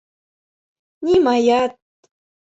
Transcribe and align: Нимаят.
Нимаят. 1.05 1.73